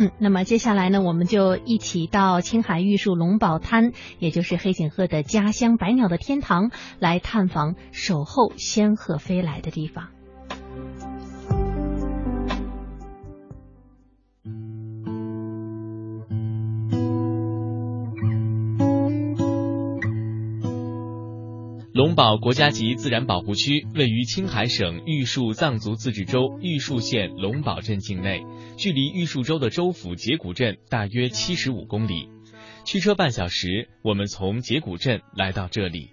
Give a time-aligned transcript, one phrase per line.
[0.00, 10.17] 嗯，那么接下来呢，我们就一起到青海玉树龙宝滩，也就是黑颈鹤的家乡、百鸟的天堂，来探访守候仙鹤飞来的地方。
[22.18, 28.42] 龙宝国家级自然保护区位于青海省玉树藏族自治州玉树县龙宝镇境内，
[28.76, 32.28] 距离玉树州的州府结古镇大约七十五公里，
[32.84, 33.88] 驱车半小时。
[34.02, 36.10] 我们从结古镇来到这里，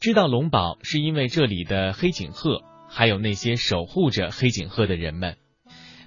[0.00, 5.36] 知道龙宝是因为这里的黑颈鹤，还有那些守护着黑颈鹤的人们。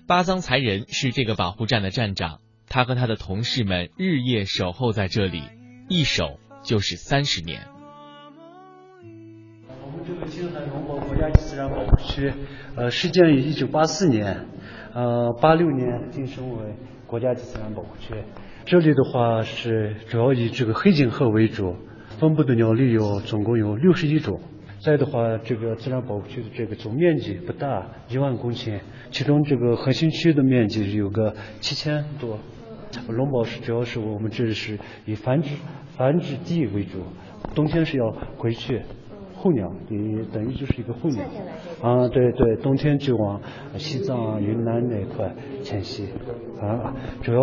[0.05, 5.43] 巴桑才人是这个保护站的站长，他和他的同事们日夜守候在这里，
[5.87, 7.72] 一守就是三十年。
[11.69, 12.31] 保护区，
[12.75, 14.45] 呃，始建于一九八四年，
[14.93, 18.13] 呃，八六年晋升为国家级自然保护区。
[18.65, 21.75] 这里的话是主要以这个黑颈鹤为主，
[22.19, 24.39] 分布的鸟类有总共有六十一种。
[24.79, 28.79] 再的话，这个自然保护区的这个总面积不大，一万公顷，
[29.11, 32.37] 其中这个核心区的面积有个七千多。
[33.07, 35.55] 龙宝是主要是我们这是以繁殖
[35.97, 37.01] 繁殖地为主，
[37.55, 38.81] 冬天是要回去。
[39.43, 41.23] 候鸟，你等于就是一个候鸟
[41.81, 43.41] 啊，对对，冬天就往
[43.77, 46.05] 西藏、云南那块迁徙
[46.61, 47.41] 啊，主要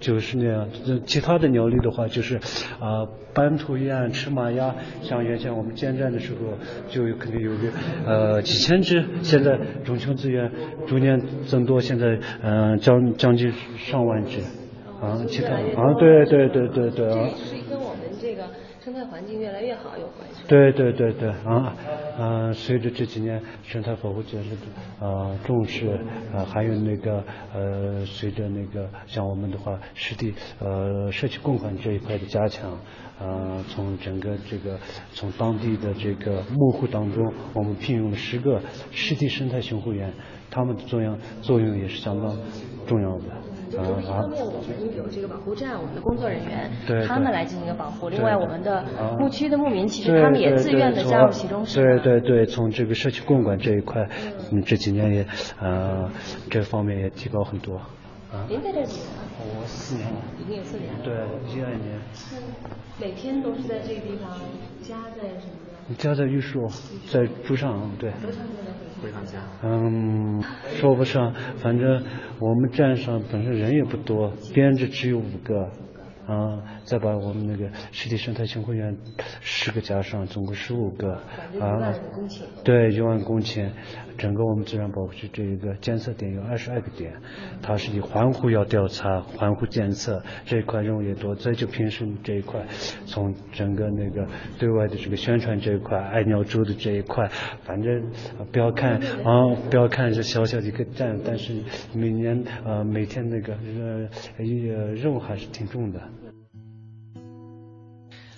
[0.00, 0.68] 就是那样。
[1.06, 2.36] 其他的鸟类的话，就是
[2.80, 6.38] 啊，斑头雁、赤马鸭，像原先我们建站的时候，
[6.88, 7.68] 就肯定有个
[8.04, 10.50] 呃几千只，现在种群资源
[10.86, 14.40] 逐年增多，现在嗯将将近上万只
[15.00, 17.28] 啊，其他啊，对对对对对啊。
[18.86, 20.44] 生态环境越来越好有关系。
[20.46, 21.74] 对对对对啊，
[22.20, 24.60] 嗯，随着这几年生态保护建设的
[25.00, 25.98] 呃重视，
[26.32, 32.78] 呃还有那个呃随着那个像我们的话湿地呃社区共管这一块的加强，
[33.18, 34.78] 呃从整个这个
[35.12, 40.14] 从当地的这个牧户当中，我们聘用了十个湿地生态巡护员，
[40.48, 42.38] 他们的作用作用也是相当
[42.86, 43.24] 重要的。
[43.70, 48.08] 就是一方面，我们有这个保护站，我们的工作人员，对他们来进行一个保护。
[48.08, 48.84] 另外，我们的
[49.18, 51.64] 牧区的牧民，其实他们也自愿的加入其中。
[51.64, 54.08] 对对对，从这个社区共管这一块，
[54.52, 55.26] 嗯，这几年也
[55.60, 56.10] 呃
[56.50, 57.80] 这方面也提高很多。
[58.48, 59.08] 您在这几年？
[59.38, 60.18] 我四年了。
[60.40, 61.00] 已经有四年了。
[61.02, 61.14] 对，
[61.54, 62.00] 一二年。
[63.00, 64.30] 每天都是在这个地方
[64.82, 65.94] 家在什么？
[65.96, 66.66] 家在玉树，
[67.10, 68.10] 在竹上，对。
[69.02, 69.38] 回趟家。
[69.62, 70.42] 嗯，
[70.80, 72.02] 说不上，反正
[72.38, 75.70] 我们站上本身人也不多，编制只有五个。
[76.26, 78.96] 啊，再把我们那个湿地生态巡护员
[79.40, 81.12] 十个加上，总共十五个
[81.60, 81.94] 啊，
[82.64, 83.70] 对，一万公顷，
[84.18, 87.12] 整个我们自然保护区这一个监测点有二十二个点，
[87.62, 92.60] 它是以环湖要调查、环湖监测这一块任务也多，再就平时这一块，
[93.06, 94.26] 从整个那个
[94.58, 97.28] 对外的这个宣传这一块，爱鸟洲的这一块，
[97.62, 98.10] 反正
[98.50, 101.62] 不要看啊，不要看是小小的一个站，但是
[101.94, 103.54] 每年呃每天那个
[104.38, 104.44] 呃
[104.94, 106.00] 任务还是挺重的。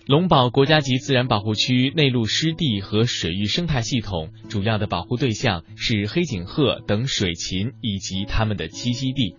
[0.09, 9.35] 龙宝国家级自然保护区内陆湿地和水域生态系统主要的保护对象是黑颈鹤等水禽以及它们的栖息地。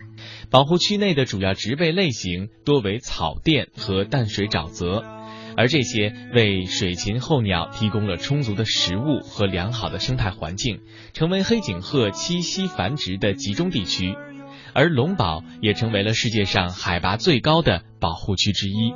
[0.48, 5.02] 保护区内的主要植被类型多为草甸和淡水沼泽，
[5.56, 10.82] 而这些为水禽候鸟提供了充足的食物和良好的生态环境，
[11.12, 14.14] 成为黑颈鹤栖息繁殖的集中地区。
[14.72, 18.94] 而龙宝也成为了世界上海拔最高的保护区之一。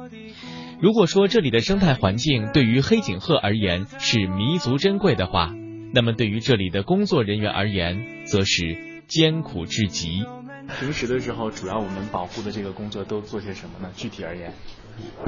[0.81, 5.55] 如果说这里的生态环境对于黑颈鹤而言是弥足珍贵的话，
[5.93, 10.25] 那么对于这里的工作人员而言，则是艰苦至极。
[10.79, 13.93] 平时的时候，主要我们保护的这个工作都做些什么呢？
[13.97, 14.53] 具体而言，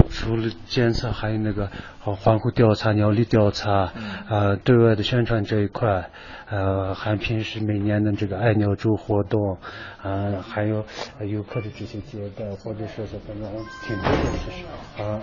[0.09, 1.69] 除了监测，还有那个
[1.99, 3.91] 环湖调查、鸟类调查，
[4.29, 6.09] 呃，对外的宣传这一块，
[6.49, 9.57] 呃，还平时每年的这个爱鸟周活动，
[10.01, 10.85] 啊，还有
[11.19, 13.51] 游客的这些接待，或者说是反正
[13.83, 15.21] 挺多的其实啊。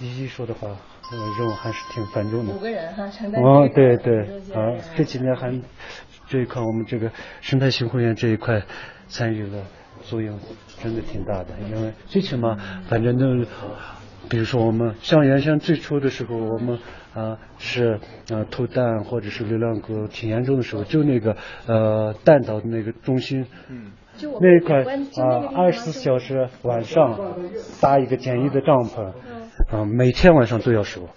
[0.00, 0.68] 一一说的话，
[1.38, 2.54] 任务还是挺繁重的。
[2.54, 5.52] 五个人哈，承担哦，对对啊，这几年还
[6.26, 8.62] 这一块我们这个生态巡护员这一块
[9.06, 9.62] 参与的
[10.02, 10.38] 作用
[10.82, 12.56] 真的挺大的，因为最起码
[12.88, 13.46] 反正都，
[14.28, 16.78] 比如说我们像原先最初的时候，我们
[17.14, 18.00] 啊是
[18.30, 23.92] 啊偷蛋或者是流浪狗挺严重的时候，就那个呃蛋岛的那个中心，嗯，
[24.40, 24.82] 那一块
[25.22, 27.36] 啊二十四小时晚上
[27.80, 29.12] 搭一个简易的帐篷。
[29.70, 31.08] 啊，每天晚上都要守，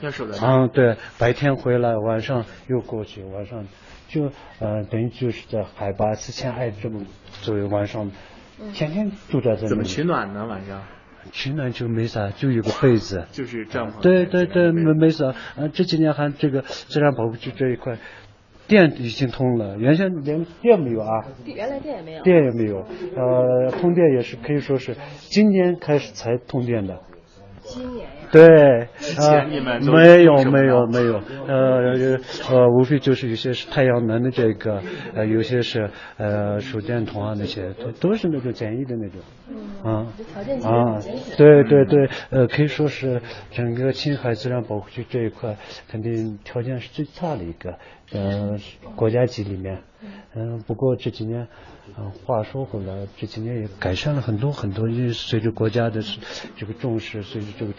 [0.00, 0.36] 要守的。
[0.42, 3.66] 嗯，对，白天回来，晚上又过去，晚上
[4.08, 7.04] 就呃等于就是在海拔四千二这么
[7.42, 8.10] 左右，晚上
[8.72, 9.68] 天天住在这里。
[9.68, 10.46] 怎么取暖呢？
[10.46, 10.82] 晚上？
[11.32, 13.26] 取暖就没啥，就有个被子。
[13.30, 14.00] 就是帐篷。
[14.00, 15.34] 对对对，没没啥。
[15.56, 17.98] 呃，这几年还这个自然保护区这一块。
[18.66, 21.26] 电已经通了，原先连电没有啊。
[21.44, 22.22] 原来电也没有。
[22.22, 22.86] 电也没有，
[23.16, 27.00] 呃，通电也是可以说是今年开始才通电的。
[27.62, 28.19] 今年呀。
[28.32, 28.82] 对，
[29.18, 29.44] 啊，
[29.80, 32.18] 没有没有没有，呃
[32.48, 34.80] 呃，无非就是有些是太阳能的这个，
[35.14, 39.20] 呃，有些是呃手电筒啊那些，都都是那种简易的那种。
[39.82, 40.06] 啊。
[40.62, 41.00] 啊，
[41.36, 45.56] 对对对，呃，可以说是整个青海自然保护区这一块，
[45.88, 47.78] 肯定条件是最差的一个。
[48.12, 48.58] 嗯，
[48.96, 49.82] 国家级里面，
[50.34, 51.46] 嗯，不过这几年，
[51.96, 56.00] 嗯，话说回来，这几年也改善了很多很多，因为随着国家的
[56.56, 57.72] 这个重视，随着这个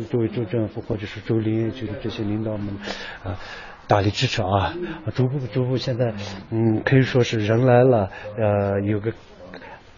[0.00, 2.76] 州州州政府或者是州林业局的这些领导们
[3.24, 3.38] 啊
[3.86, 4.74] 大力支持啊，
[5.14, 6.14] 逐步逐步现在，
[6.50, 9.12] 嗯，可以说是人来了，呃，有个。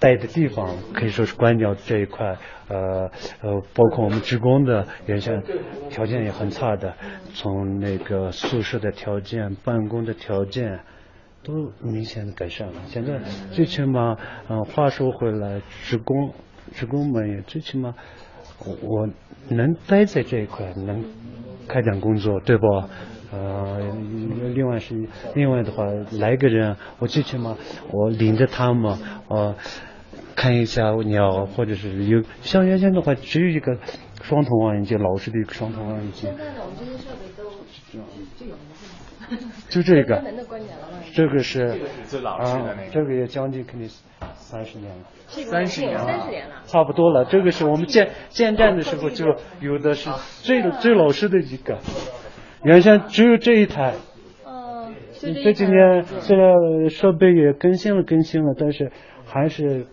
[0.00, 2.37] 待的地方可以说是关鸟这一块，
[2.69, 3.11] 呃
[3.41, 5.43] 呃，包括我们职工的原先
[5.88, 6.94] 条件也很差的，
[7.32, 10.81] 从那个宿舍的条件、办公的条件
[11.43, 12.75] 都明显的改善了。
[12.87, 13.19] 现在
[13.52, 14.19] 最起码，
[14.50, 16.35] 嗯，话说回来，职工
[16.75, 17.94] 职工们也最起码，
[18.58, 19.08] 我
[19.48, 21.04] 能待在这一块，能
[21.68, 22.66] 开展工作，对不？
[23.32, 23.78] 呃，
[24.54, 27.56] 另外是另外的话，来个人，我最起码
[27.90, 28.98] 我领着他们，
[29.28, 29.54] 呃。
[30.36, 33.78] 看一下鸟，或者是有像原先的话，只有一个
[34.20, 36.28] 双筒望远镜，老式的一个双筒望远镜。
[36.28, 38.56] 现在呢，我们这些设备都就有
[39.69, 40.23] 就这个。
[41.15, 42.91] 这个是最老式的那个。
[42.91, 43.88] 这个也将近肯定
[44.35, 45.05] 三十年了。
[45.26, 46.00] 三十年了。
[46.06, 46.55] 三十年了。
[46.67, 49.26] 差不多了，这个是我们建建站的时候就
[49.61, 50.11] 有的是
[50.43, 51.79] 最最老式的一个，
[52.62, 53.94] 原先只有这一台。
[54.47, 54.94] 嗯。
[55.43, 58.91] 这几年虽然设备也更新了更新了，但是
[59.25, 59.87] 还是。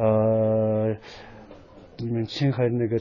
[0.00, 0.94] 呃，
[1.98, 2.98] 你们青海那个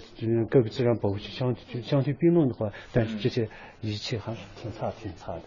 [0.49, 3.47] 各个自然保护区相相提并论的话，但是这些
[3.81, 5.43] 仪器还是挺差挺差的，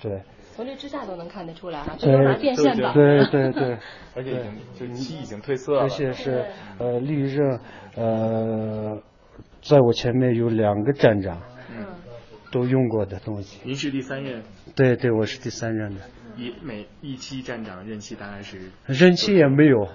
[0.00, 0.22] 对。
[0.54, 2.90] 从这支架都能看得出来哈，这都拿电线的。
[2.94, 3.76] 对对对。
[4.16, 4.34] 而且已
[4.78, 5.82] 经就漆已经褪色了。
[5.82, 6.46] 而且是
[6.78, 7.60] 呃历任
[7.94, 9.02] 呃，
[9.60, 11.42] 在我前面有两个站长，
[11.76, 11.84] 嗯，
[12.50, 13.60] 都用过的东西。
[13.64, 14.42] 您是第三任？
[14.74, 16.00] 对对，我是第三任的。
[16.36, 18.70] 一每一期站长任期大概是？
[18.86, 19.88] 任期也没有。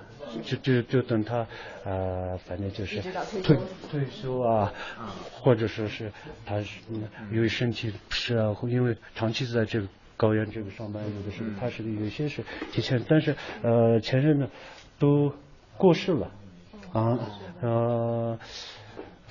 [0.46, 1.46] 就就就等他，
[1.84, 3.02] 呃，反正就是
[3.44, 3.58] 退
[3.92, 4.72] 退休啊，
[5.42, 6.10] 或者说是
[6.46, 6.80] 他是
[7.32, 12.42] 由于身体不适啊，因为长期在这个高原这个上班，有的时候他是有些是
[12.72, 14.48] 提前，但是呃前任呢
[14.98, 15.34] 都
[15.78, 16.32] 过世了
[16.94, 17.20] 啊，
[17.60, 18.40] 呃，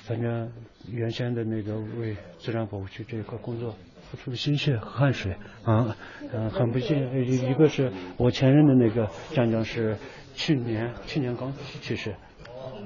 [0.03, 0.51] 反正
[0.91, 3.75] 原先的那个为自然保护区这一块工作
[4.09, 5.95] 付出的心血和汗水啊，
[6.33, 9.97] 嗯，很不幸，一一个是我前任的那个站长是。
[10.33, 12.11] 去年去年刚去世，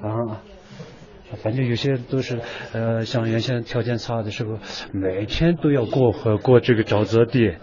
[0.02, 0.42] 啊，
[1.42, 2.38] 反正有些都是
[2.72, 4.58] 呃，像原先条件差的时候，
[4.92, 7.54] 每天都要过河过这个沼泽地，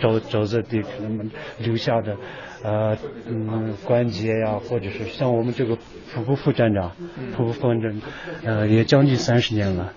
[0.00, 2.16] 沼沼泽地可能留下的
[2.62, 5.76] 呃嗯关节呀，或者是像我们这个
[6.14, 6.92] 瀑布副站长，
[7.36, 8.00] 瀑布副站长，
[8.44, 9.92] 呃也将近三十年了，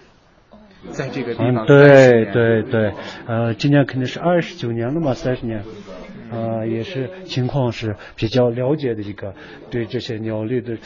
[0.89, 2.93] 在这个地方，对对对，
[3.27, 5.63] 呃今年肯定是二十九年了嘛，三十年。
[6.31, 9.33] 啊，也是情况是比较了解的一个，
[9.69, 10.77] 对这些鸟类的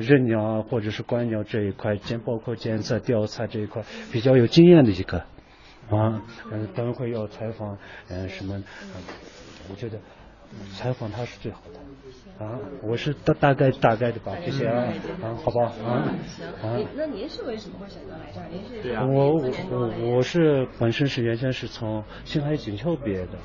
[0.00, 3.82] 认鸟啊，或者是观鸟这一块，监包括监测调查这一块
[4.12, 5.18] 比较有经验的一个
[5.90, 6.22] 啊，
[6.52, 7.76] 嗯，等会要采访
[8.08, 8.62] 嗯什么，
[9.68, 9.98] 我觉得
[10.72, 14.84] 采访他是最好的啊，我是大大概大概的吧，这些啊，
[15.22, 18.46] 啊，好吧，啊，行，那您是为什么会选择来这儿？
[18.50, 19.34] 您是对啊，我
[19.70, 23.38] 我我是本身是原先是从青海警校毕业的。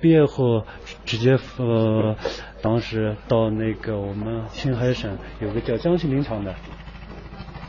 [0.00, 0.64] 毕业后
[1.04, 2.16] 直接呃，
[2.62, 6.54] 当时到那个我们青海省有个叫江西林场的，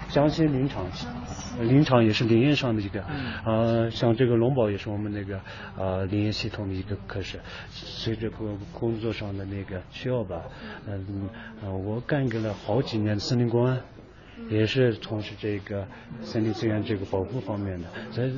[0.09, 0.85] 江西林场，
[1.61, 3.03] 林场也是林业上的一个，
[3.45, 5.39] 呃，像这个龙宝也是我们那个
[5.77, 10.43] 呃林业系统的一个科室，随着工工作上的那个需要吧，
[10.87, 11.29] 嗯，
[11.85, 13.81] 我干个了好几年森林公安。
[14.49, 15.85] 也是从事这个
[16.21, 18.31] 森林资源这个保护方面的，所以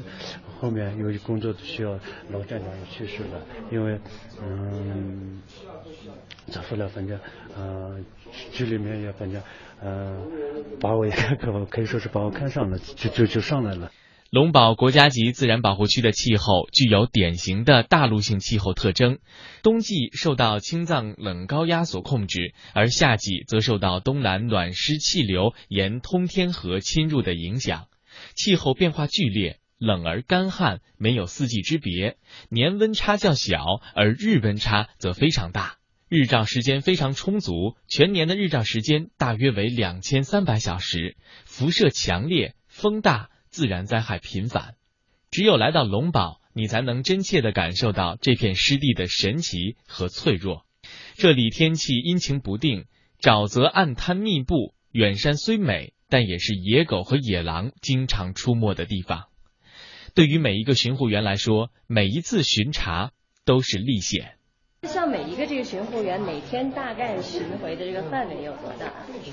[0.59, 1.91] 后面由于工作的需要，
[2.31, 3.41] 老站长也去世了，
[3.71, 3.99] 因为
[4.43, 5.41] 嗯，
[6.47, 7.19] 咋说呢，反正
[7.55, 7.99] 呃，
[8.51, 9.41] 局里面也反正
[9.81, 10.17] 呃，
[10.79, 13.91] 把我也可 可以说是把我看上了，就就就上来了。
[14.31, 19.17] 龙宝国家级自然保护区的气候具有典型的大陆性气候特征，
[19.63, 27.87] 冬季受到青藏冷高压所控制，而夏季则受到东南暖湿气流沿通天河侵入的影响，
[28.35, 32.17] 气候变化剧烈，冷而干旱，没有四季之别，
[32.49, 35.77] 年温差较小，而日温差则非常大。
[36.07, 44.75] 日照时间非常充足，全年的日照时间大约为两千三百小时，辐射强烈，风大，自然灾害频繁。
[45.31, 50.65] 只有来到龙宝，你才能真切地感受到这片湿地的神奇和脆弱。
[51.15, 52.85] 这里天气阴晴不定，
[53.21, 59.25] 沼泽暗滩密布，远山虽美，但也是野狗和野狼经常出没的地方。
[60.15, 63.11] 对于每一个巡护员来说，每一次巡查
[63.45, 64.38] 都是历险。
[64.87, 68.85] 像每一个这个巡护员每天大概巡回的这个范围有多大？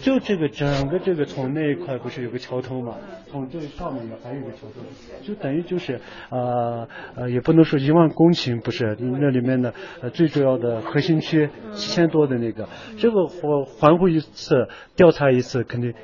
[0.03, 2.97] 就这个整个这个从那一块不是有个桥头嘛，
[3.31, 4.83] 从这上面还有一个桥头，
[5.23, 6.01] 就等于就是
[6.31, 9.73] 呃呃也不能说一万公顷，不是那里面的
[10.03, 15.95] 呃最主要的核心区七千多的那个，这个环环护一次调查一次肯定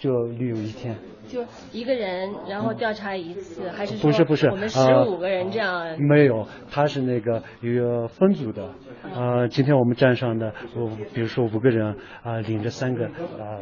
[0.00, 0.96] 就要利用一天。
[1.30, 5.96] 就一个人，然后调查一次，还是不是不是我们十五个人这样？
[6.00, 8.70] 没有，他是那个一个分组的。
[9.14, 13.06] 呃，今天我们站上的，我比如说五个人啊，领着三个
[13.38, 13.58] 呃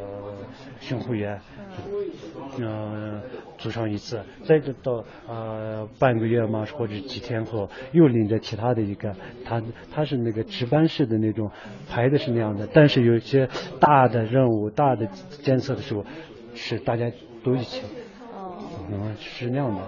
[0.80, 1.40] 巡护员，
[2.58, 3.20] 嗯，
[3.56, 9.62] 组上一次，再到呃半个月嘛，或者几天后，又领着其他的一个，他
[9.94, 11.50] 他是那个值班室的那种
[11.88, 13.48] 排的是那样的，但是有一些
[13.78, 15.06] 大的任务、大的
[15.42, 16.04] 监测的时候，
[16.54, 17.12] 是大家。
[17.42, 17.64] 都一
[18.88, 19.80] 起，嗯，是那样的。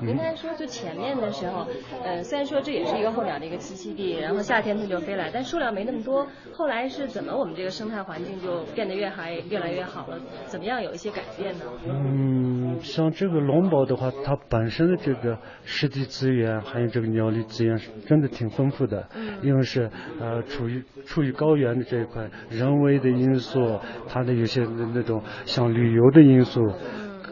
[0.00, 1.66] 您刚才说就前面的时候，
[2.04, 6.26] 呃，虽然说这也是一个候鸟的一个栖息地，然后夏天它就飞来，但数量没那么多。
[6.52, 10.18] 后来是怎么我们这个生态环境就变得越还越来越好了？
[10.46, 11.64] 怎么样有一些改变呢？
[11.88, 19.08] 嗯，像这个龙宝的话，它本身的这个湿地资源还有这个鸟类资源是真的挺丰富的。
[19.14, 19.38] 嗯。
[19.42, 26.60] 因为是呃处于处于高原的这一块，人为的因素，它的有些那种像旅游的因素。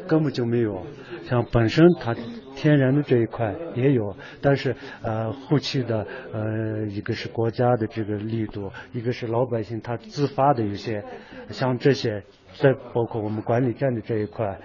[0.09, 0.85] 根本就没有，
[1.29, 2.14] 像本身它
[2.55, 11.02] 天然的这一块也有，但是呃后期的呃一个是国家的这个力度，一个是老百姓他自发的一些，
[11.50, 12.23] 像这些，
[12.59, 14.59] 再包括我们管理站的这一块。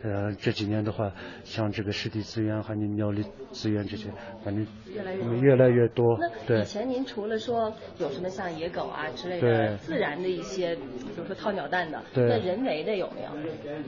[0.00, 1.12] 呃，这几年的话，
[1.42, 4.08] 像这个湿地资源还有鸟类资源这些，
[4.44, 4.64] 反正
[4.94, 6.16] 越来越越来越多。
[6.46, 6.60] 对。
[6.60, 10.82] 以前您除了说有什么像野狗啊之类的自然的一些，比
[11.16, 13.30] 如说掏鸟蛋的，那人为的有没有？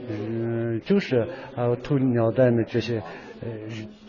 [0.09, 1.25] 嗯，就是
[1.55, 3.01] 呃偷鸟蛋的这些，
[3.41, 3.49] 呃，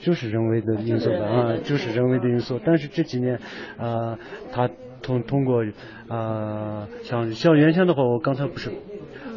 [0.00, 2.60] 就是人为的因素吧啊，就是人为的因素。
[2.64, 3.38] 但是这几年
[3.78, 4.18] 啊，
[4.50, 4.68] 他
[5.02, 5.64] 通通过
[6.08, 8.72] 啊，像像原先的话，我刚才不是。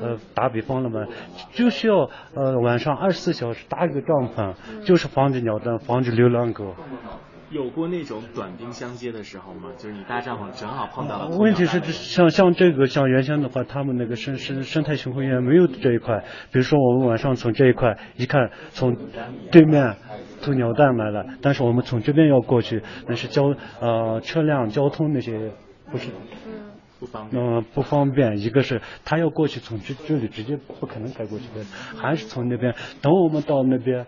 [0.06, 1.06] 呃，打比方了嘛，
[1.52, 4.54] 就需要呃晚上二十四小时搭一个帐篷，
[4.86, 6.76] 就是防止鸟蛋，防止流浪狗。
[7.52, 9.70] 有过那种短兵相接的时候吗？
[9.78, 11.38] 就是你搭帐篷正好碰到了。
[11.38, 16.24] 问题是像像这个像原先的话，他们那个生生生态巡回员没有这一块。
[16.52, 18.98] 比如说我们晚上从这一块一看，从
[19.52, 19.96] 对面
[20.42, 25.52] 偷鸟蛋来了，但是我们从这边要过去，那是交呃车辆交通那些
[25.92, 26.10] 不是。
[26.48, 26.75] 嗯，
[27.74, 28.40] 不方便。
[28.40, 32.74] 一个是他要过去，从这这里直接不可能开过去的，还是从那边。
[33.02, 34.06] 等我们到那边，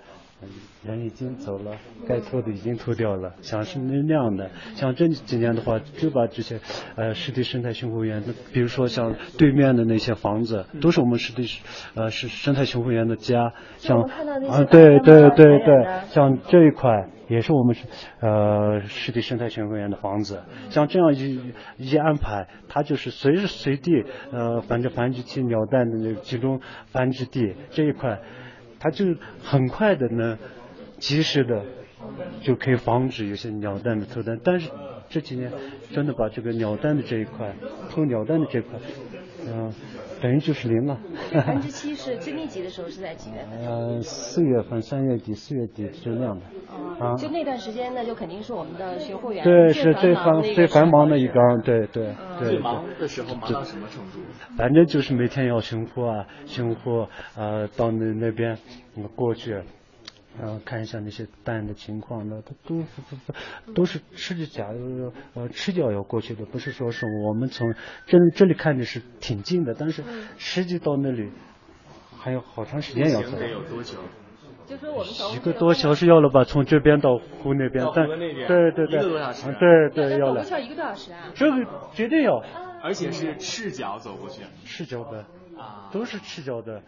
[0.83, 1.77] 人已经走了，
[2.07, 3.33] 该脱的已经脱掉了。
[3.41, 6.59] 像是那那样的，像这几年的话，就把这些
[6.95, 8.23] 呃湿地生态巡护员，
[8.53, 11.47] 比如说像对面的那些房子，都是我们湿地
[11.95, 13.53] 呃是生态巡护员的家。
[13.77, 17.09] 像啊，对对对对，像这一块。
[17.27, 17.75] 也是我们
[18.21, 28.19] 呃湿地生态巡护员的房子，像这样一一安排，它就是随时随地呃反正繁殖期鸟蛋的那集中繁殖地这一块，
[28.79, 29.05] 它就
[29.43, 30.37] 很快的呢，
[30.99, 31.65] 及时的
[32.41, 34.69] 就可以防止有些鸟蛋的偷蛋，但是
[35.09, 35.51] 这几年
[35.91, 37.53] 真的把这个鸟蛋的这一块
[37.89, 38.79] 偷鸟蛋的这块，
[39.47, 39.71] 嗯。
[40.19, 40.97] 等于就是零了。
[41.45, 43.59] 繁殖期是最密集的时候是在几月份？
[43.67, 46.45] 呃，四月份、三月底、四月底就那样的。
[47.05, 52.49] 啊，就那段时间，呢就肯定是我们的巡护员对是最繁最繁忙的一缸，对对对。
[52.49, 54.19] 最忙的时候忙到什么程度？
[54.57, 58.57] 反正就是每天要巡护啊，巡护呃到那那边
[59.15, 59.61] 过去。
[60.39, 62.81] 呃，看一下那些蛋的情况，那它都
[63.65, 64.67] 都都是吃着假
[65.33, 67.73] 呃赤脚要过去的，不是说是我们从
[68.05, 70.03] 这这里看着是挺近的，但是
[70.37, 71.31] 实际到那里
[72.19, 73.37] 还有好长时间要走。
[73.37, 73.97] 得有多久？
[74.67, 76.43] 就说我们一个多小时要了吧？
[76.43, 80.43] 从这边到湖那边，但对对对，一个多小时，对对要了。
[80.43, 81.31] 需要一个多小时啊？
[81.33, 82.43] 这个绝对要，
[82.83, 84.43] 而且是赤脚走过去。
[84.65, 85.25] 赤脚的，
[85.57, 86.83] 啊，都是赤脚的。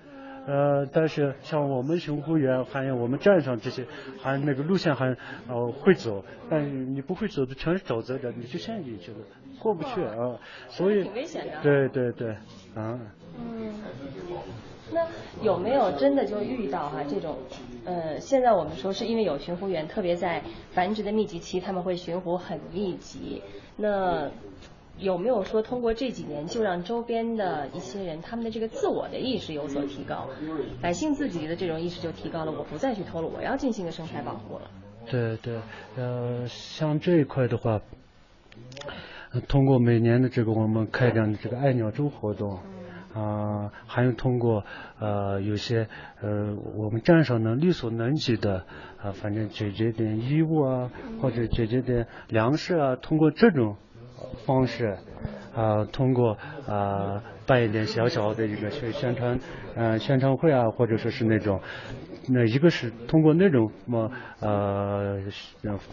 [0.50, 3.86] 呃，但是像我们巡护员，还有我们站上这些，
[4.20, 5.16] 还那个路线还
[5.48, 9.18] 呃会走，但你不会走的全是沼泽的，你就陷进去了，
[9.60, 10.40] 过不去啊。
[10.70, 11.62] 所以挺危险的。
[11.62, 12.32] 对对对，
[12.74, 13.00] 啊。
[13.38, 13.74] 嗯。
[14.92, 15.06] 那
[15.44, 17.38] 有没有真的就遇到哈这种？
[17.86, 20.42] 呃，现在我们说是因为有巡护员，特别在
[20.72, 23.44] 繁殖的密集期，他们会巡湖很密集。
[23.78, 24.32] 那
[25.00, 30.28] 有没有说通过这几年就让周边的一些人他们的这个自我的意识有所提高，
[30.82, 34.70] 百姓自己的这种意识就提高了，我不再去偷了，我要进行一个生态保护了。
[35.10, 35.60] 对对，
[35.98, 37.82] 呃，像这一块的话，
[39.48, 42.60] 通过每年的这个我们开展的这个爱鸟周活动。
[43.12, 44.64] 啊，还有通过
[45.00, 45.88] 呃有些
[46.22, 48.66] 呃我们站上能力所能及的
[49.02, 53.78] 啊，反正解决点衣物啊，或者解决点粮食啊，通过这种
[54.46, 54.98] 方式
[55.56, 59.40] 啊，通过啊办一点小小的一个宣宣传
[59.76, 61.62] 呃宣传会啊，或者说是那种
[62.28, 65.18] 那一个是通过那种么呃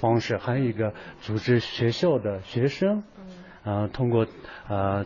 [0.01, 3.03] 方式，还有一个组织学校的学生
[3.65, 4.27] 啊，通过
[4.69, 5.05] 啊。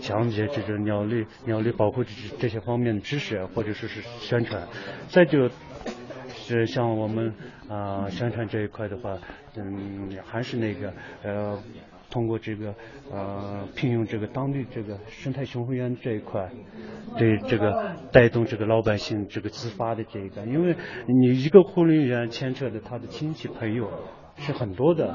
[0.00, 4.66] 讲解这种鸟类、鸟类保护这这些方面的知识，或者说是宣传。
[5.08, 5.50] 再就
[6.26, 7.34] 是像我们
[7.68, 9.18] 啊宣传这一块的话，
[9.56, 10.90] 嗯，还是那个
[11.22, 11.58] 呃，
[12.10, 12.74] 通过这个
[13.10, 16.50] 呃聘用这个当地这个生态巡回员这一块，
[17.16, 20.76] 对这个带动这个老百姓这个自发的这一个，因为
[21.06, 23.90] 你一个护林员牵扯的他的亲戚朋友。
[24.40, 25.14] 是很多的，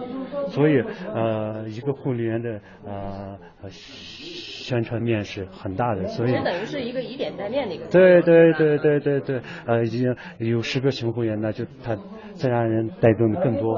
[0.49, 0.81] 所以
[1.13, 3.37] 呃，一个护理员的呃
[3.69, 7.85] 宣传面是很大的，所以等于是一个以点带面的一个。
[7.87, 11.97] 对对对对对对，呃，已经有十个巡护员，那就他
[12.33, 13.77] 自然人带动的更多，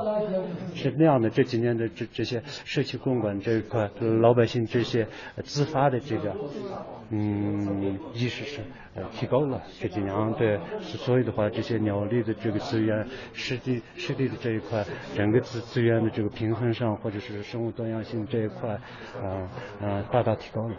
[0.75, 1.29] 是那样的。
[1.29, 3.89] 这几年的这这些社区公馆这一块，
[4.21, 5.07] 老百姓这些
[5.43, 6.35] 自发的这个
[7.09, 8.61] 嗯意识是
[8.95, 9.03] 呃。
[9.13, 14.83] 提高了这几年，对，所以的话，这些鸟类的这个资源、湿地、湿地的这一块，
[15.15, 18.79] 整个资资源的这个平衡上，或者是生物多样性这一块，
[19.21, 19.49] 啊
[19.81, 20.75] 啊，大大提高了。